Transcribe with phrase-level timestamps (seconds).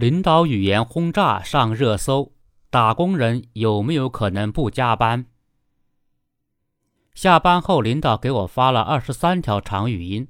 [0.00, 2.32] 领导语言轰炸上热搜，
[2.70, 5.26] 打工人有没有可能不加班？
[7.12, 10.26] 下班后，领导给我发了二十三条长语音。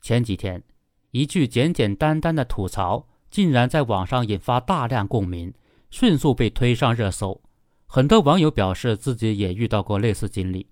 [0.00, 0.64] 前几天，
[1.12, 5.54] 一句简简单单的吐槽，竟然在网上引发大量共鸣，
[5.88, 7.40] 迅速被推上热搜。
[7.86, 10.66] 很多网友表示自己也遇到过类似经历，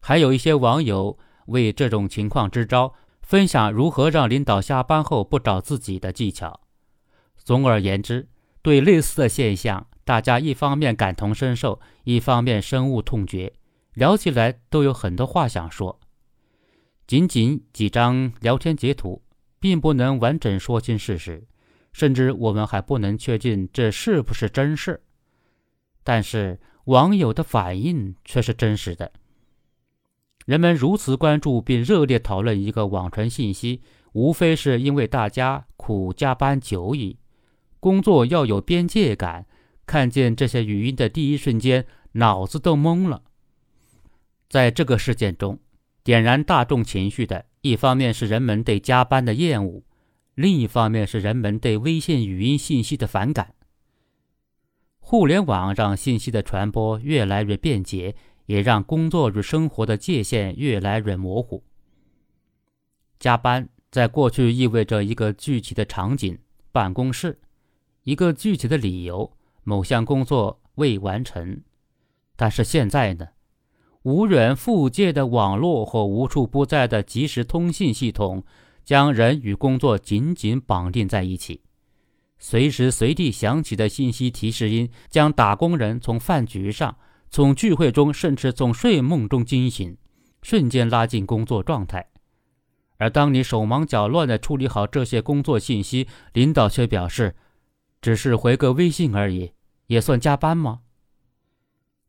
[0.00, 1.18] 还有一些网友
[1.48, 6.59] 为这种情况支招，分享如何让领导下班后不找自己的技巧。
[7.50, 8.28] 总而言之，
[8.62, 13.52] 对类似的现象，大家一方面感同身受，一方面深恶痛绝，
[13.92, 15.98] 聊起来都有很多话想说。
[17.08, 19.24] 仅仅几张聊天截图，
[19.58, 21.44] 并不能完整说清事实，
[21.92, 25.02] 甚至我们还不能确定这是不是真事。
[26.04, 29.10] 但是网友的反应却是真实的。
[30.46, 37.16] 人们如此关注并热烈讨论一个网传信息，无非是因为大家苦加班久矣。
[37.80, 39.46] 工作要有边界感。
[39.86, 43.24] 看见这些语音的第一瞬间，脑子都懵了。
[44.48, 45.58] 在这个事件中，
[46.04, 49.82] 点燃大众情绪的一方面是人们对加班的厌恶，
[50.36, 53.54] 另一方面是人们对微信语音信息的反感。
[55.00, 58.14] 互联网让信息的传播越来越便捷，
[58.46, 61.64] 也让工作与生活的界限越来越模糊。
[63.18, 66.38] 加班在过去意味着一个具体的场景——
[66.70, 67.40] 办公室。
[68.04, 71.60] 一个具体的理由，某项工作未完成，
[72.34, 73.28] 但是现在呢？
[74.02, 78.42] 无远复界的网络和无处不在的即时通信系统，
[78.82, 81.60] 将人与工作紧紧绑定在一起。
[82.38, 86.96] 随时随地响起的信息提示音，将打工人从饭局上、
[87.28, 89.94] 从聚会中，甚至从睡梦中惊醒，
[90.40, 92.08] 瞬间拉进工作状态。
[92.96, 97.36] 而当你手忙脚乱地处理好这些工作信息，领导却表示。
[98.00, 99.52] 只是回个微信而已，
[99.88, 100.80] 也算加班吗？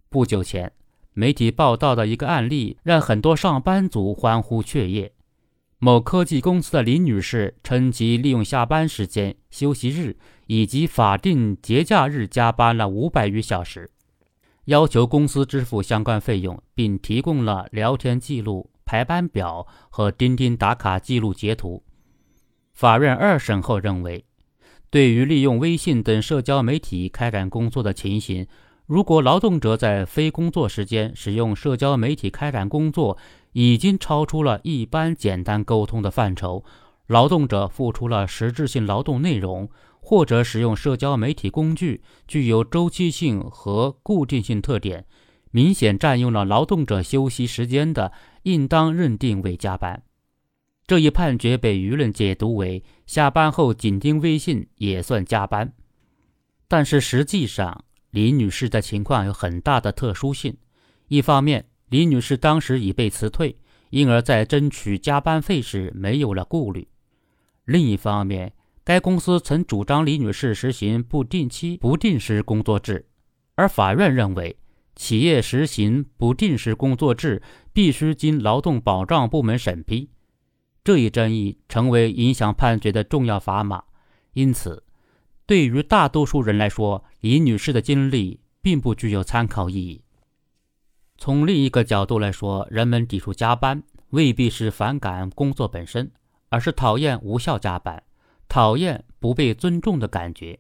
[0.10, 0.72] 不久前，
[1.14, 5.12] 媒体报道的一个案例让很多上班族欢呼雀跃。
[5.80, 10.16] 某科技公司的林女士称，其利用下班时间、休息日
[10.48, 13.90] 以及法定节假日加班了五百余小时，
[14.66, 21.84] 要求公司支付相关费用，并提供了聊天记录、排班表和钉钉打卡记录截图。
[22.74, 24.24] 法院二审后认为。
[24.92, 28.46] 对于利用微信等社交媒体开展工作的情形，
[28.86, 33.18] 如果劳动者在非工作时间使用社交媒体开展工作，
[33.54, 36.66] 已经超出了一般简单沟通的范畴，
[37.08, 39.70] 劳动者付出了实质性劳动内容，
[40.02, 45.06] 或者使用社交媒体工具具有周期性和固定性特点，
[45.52, 48.12] 明显占用了劳动者休息时间的，
[48.44, 50.04] 应当认定为加班。
[50.92, 55.72] 这一判决被舆论解读为下班后紧盯微信也算加班，
[56.68, 60.58] 但是实际上，李女士的情况有很大的特殊性。
[61.08, 63.56] 一方面，李女士当时已被辞退，
[63.92, 66.86] 因而，在争取加班费时没有了顾虑；
[67.64, 68.52] 另一方面，
[68.84, 73.08] 该公司曾主张李女士实行不定期、不定时工作制，
[73.56, 74.58] 而法院认为，
[74.98, 77.42] 企业实行不定时工作制
[77.72, 80.10] 必须经劳动保障部门审批。
[80.84, 83.84] 这一争议成为影响判决的重要砝码，
[84.34, 84.84] 因此，
[85.46, 90.02] 对于大多数人来说，李女士的经历并不具有参考意义。
[91.18, 96.12] 从另一个角度来说，人们抵触加班未必是反感工作本身，
[96.50, 98.02] 而是讨厌无效加班，
[98.48, 100.60] 讨厌不被尊重的感觉。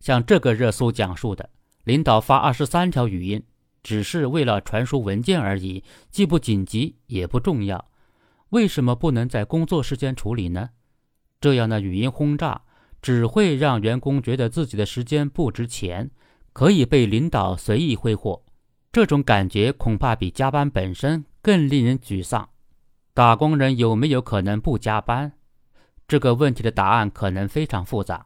[0.00, 1.48] 像这个热搜讲述的，
[1.84, 3.42] 领导发二十三条语音，
[3.82, 7.82] 只是为了传输文件而已，既不紧急也不重要。
[8.54, 10.70] 为什么不能在工作时间处理呢？
[11.40, 12.62] 这样的语音轰炸
[13.02, 16.08] 只会让员工觉得自己的时间不值钱，
[16.52, 18.44] 可以被领导随意挥霍。
[18.92, 22.48] 这种感觉恐怕比加班本身更令人沮丧。
[23.12, 25.32] 打工人有没有可能不加班？
[26.06, 28.24] 这个问题的答案可能非常复杂。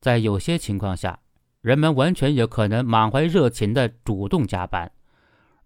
[0.00, 1.20] 在有些情况下，
[1.60, 4.88] 人们完全有可能满怀热情地主动加班；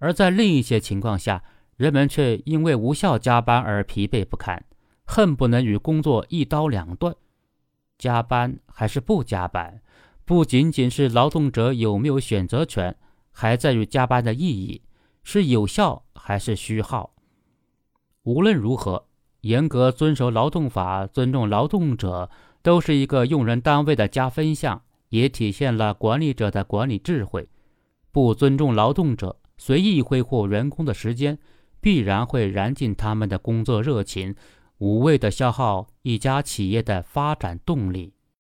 [0.01, 1.45] 而在另一些情况下，
[1.79, 4.65] 人们却因为无效加班而疲惫不堪，
[5.07, 7.15] 恨不能与工作一刀两断。
[7.97, 9.81] 加班还是不加班，
[10.25, 12.97] 不仅仅是劳动者有没有选择权，
[13.31, 14.83] 还在于加班的意义
[15.23, 17.15] 是有效还是虚耗。
[18.25, 19.07] 无论如何，
[19.43, 22.29] 严格遵守劳动法、尊重劳动者，
[22.61, 27.49] 都是一个用人单位的加分项，也体现了管理者的管理智慧。
[28.11, 31.39] 不尊重劳动者，随意挥霍员工的时间。
[31.89, 34.35] 必然会燃尽他们的工作热情，
[34.77, 38.13] 无谓的消耗一家企业的发展动力。